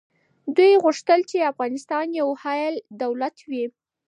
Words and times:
دوی 0.55 0.73
غوښتل 0.83 1.19
چي 1.29 1.37
افغانستان 1.51 2.05
یو 2.21 2.29
حایل 2.41 2.75
دولت 3.01 3.35
وي. 3.49 3.65